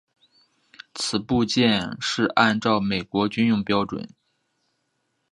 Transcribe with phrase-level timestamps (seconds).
[0.95, 4.09] 此部件是按照美国军用标准。